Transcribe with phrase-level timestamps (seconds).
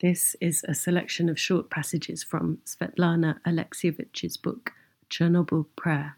[0.00, 4.72] This is a selection of short passages from Svetlana Alexievich's book
[5.10, 6.16] Chernobyl Prayer.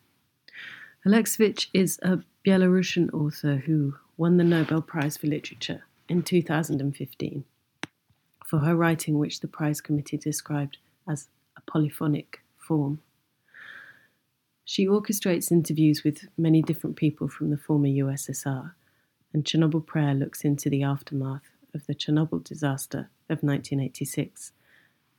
[1.04, 7.44] Alexievich is a Belarusian author who won the Nobel Prize for Literature in 2015
[8.46, 10.78] for her writing, which the prize committee described
[11.08, 11.26] as
[11.56, 13.00] a polyphonic form.
[14.64, 18.74] She orchestrates interviews with many different people from the former USSR,
[19.32, 24.52] and Chernobyl Prayer looks into the aftermath of the Chernobyl disaster of 1986.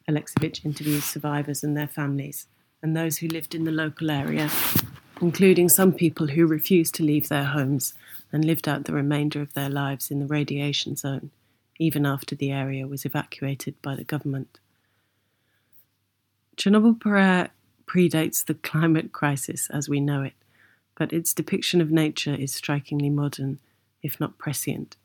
[0.09, 2.47] Alexievich interviews survivors and their families,
[2.82, 4.50] and those who lived in the local area,
[5.21, 7.93] including some people who refused to leave their homes
[8.32, 11.32] and lived out the remainder of their lives in the radiation zone,
[11.79, 14.60] even after the area was evacuated by the government.
[16.57, 17.50] Chernobyl Prayer
[17.86, 20.33] predates the climate crisis as we know it,
[20.96, 23.60] but its depiction of nature is strikingly modern,
[24.02, 24.97] if not prescient.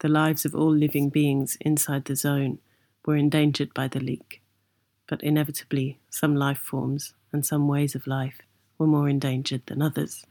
[0.00, 2.58] The lives of all living beings inside the zone
[3.04, 4.42] were endangered by the leak,
[5.06, 8.42] but inevitably some life forms and some ways of life
[8.78, 10.26] were more endangered than others.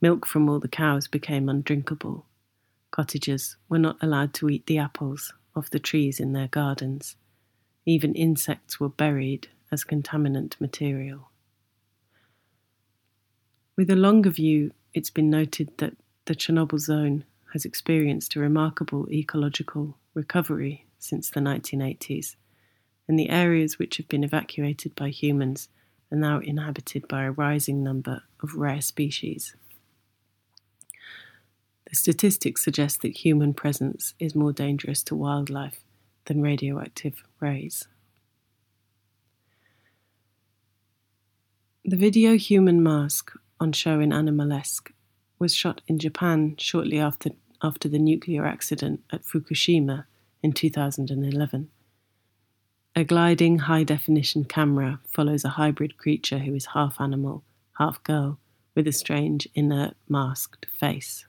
[0.00, 2.26] Milk from all the cows became undrinkable.
[2.90, 7.16] Cottagers were not allowed to eat the apples off the trees in their gardens.
[7.86, 11.30] Even insects were buried as contaminant material.
[13.76, 15.94] With a longer view, it's been noted that
[16.26, 22.36] the Chernobyl zone has experienced a remarkable ecological recovery since the 1980s,
[23.06, 25.68] and the areas which have been evacuated by humans
[26.10, 29.54] are now inhabited by a rising number of rare species.
[31.88, 35.80] The statistics suggest that human presence is more dangerous to wildlife
[36.24, 37.86] than radioactive rays.
[41.84, 44.92] The video Human Mask on show in Animalesque
[45.38, 47.30] was shot in Japan shortly after,
[47.62, 50.04] after the nuclear accident at Fukushima
[50.42, 51.68] in 2011.
[52.94, 57.42] A gliding high definition camera follows a hybrid creature who is half animal,
[57.78, 58.38] half girl,
[58.74, 61.24] with a strange, inert, masked face.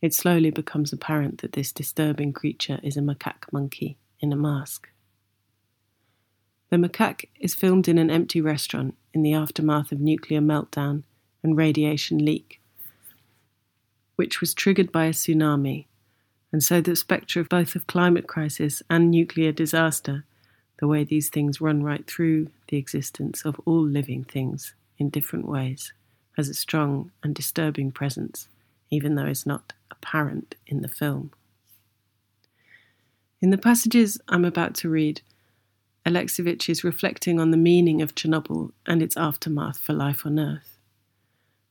[0.00, 4.88] It slowly becomes apparent that this disturbing creature is a macaque monkey in a mask.
[6.70, 11.04] The macaque is filmed in an empty restaurant in the aftermath of nuclear meltdown
[11.42, 12.60] and radiation leak
[14.16, 15.86] which was triggered by a tsunami,
[16.52, 20.24] and so the spectre of both of climate crisis and nuclear disaster,
[20.78, 25.46] the way these things run right through the existence of all living things in different
[25.46, 25.92] ways,
[26.36, 28.48] has a strong and disturbing presence,
[28.90, 31.30] even though it's not apparent in the film.
[33.40, 35.20] In the passages I'm about to read,
[36.06, 40.75] Alexievich is reflecting on the meaning of Chernobyl and its aftermath for life on Earth.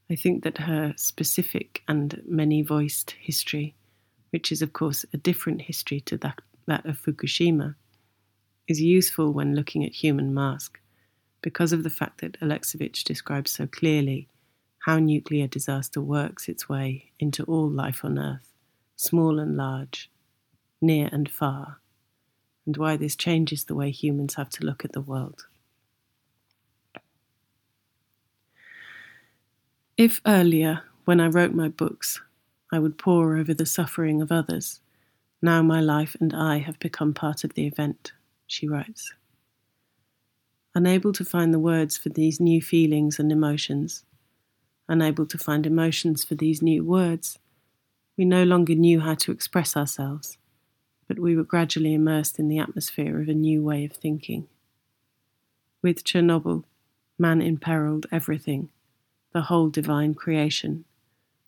[0.10, 3.76] I think that her specific and many voiced history,
[4.30, 7.76] which is, of course, a different history to that, that of Fukushima,
[8.68, 10.80] is useful when looking at Human Mask
[11.42, 14.28] because of the fact that Alexievich describes so clearly
[14.86, 18.54] how nuclear disaster works its way into all life on Earth,
[18.96, 20.12] small and large,
[20.82, 21.80] near and far,
[22.66, 25.48] and why this changes the way humans have to look at the world.
[29.98, 32.20] If earlier, when I wrote my books,
[32.70, 34.82] I would pore over the suffering of others,
[35.42, 38.12] now my life and I have become part of the event,
[38.46, 39.14] she writes.
[40.74, 44.04] Unable to find the words for these new feelings and emotions,
[44.90, 47.40] unable to find emotions for these new words,
[48.18, 50.38] we no longer knew how to express ourselves,
[51.08, 54.50] but we were gradually immersed in the atmosphere of a new way of thinking.
[55.82, 56.66] With Chernobyl,
[57.18, 58.72] man imperiled everything
[59.36, 60.86] the whole divine creation,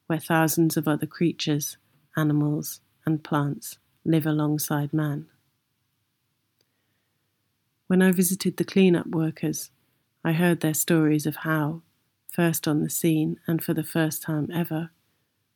[0.08, 1.78] where thousands of other creatures,
[2.18, 5.26] animals, and plants live alongside man.
[7.88, 9.72] When I visited the cleanup workers,
[10.22, 11.82] I heard their stories of how,
[12.30, 14.92] first on the scene and for the first time ever,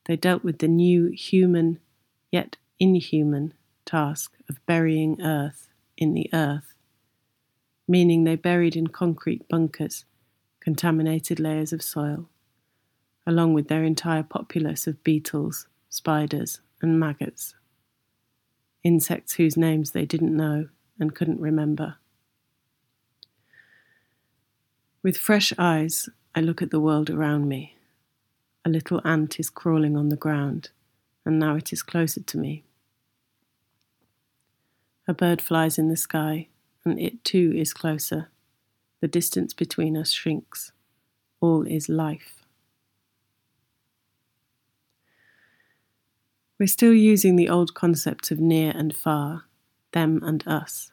[0.06, 1.80] they dealt with the new human,
[2.32, 3.54] yet inhuman,
[3.84, 6.76] task of burying earth in the earth,
[7.90, 10.06] meaning they buried in concrete bunkers
[10.62, 12.30] contaminated layers of soil,
[13.28, 17.56] along with their entire populace of beetles, spiders, and maggots.
[18.84, 20.70] Insects whose names they didn't know
[21.00, 21.98] and couldn't remember.
[25.04, 27.76] With fresh eyes, I look at the world around me.
[28.64, 30.70] A little ant is crawling on the ground,
[31.26, 32.64] and now it is closer to me.
[35.08, 36.48] A bird flies in the sky,
[36.86, 38.31] and it too is closer.
[39.02, 40.72] The distance between us shrinks.
[41.42, 42.46] All is life.
[46.60, 49.46] We're still using the old concepts of near and far,
[49.94, 50.92] them and us.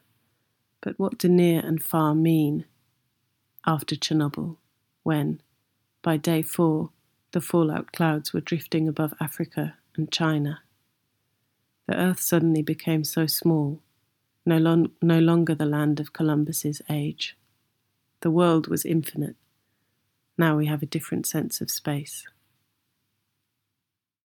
[0.81, 2.65] But what do near and far mean
[3.67, 4.57] after Chernobyl,
[5.03, 5.43] when,
[6.01, 6.91] by day four,
[7.33, 10.63] the fallout clouds were drifting above Africa and China?
[11.87, 13.83] The earth suddenly became so small,
[14.47, 17.37] no, lon- no longer the land of Columbus's age.
[18.20, 19.37] The world was infinite.
[20.37, 22.26] Now we have a different sense of space.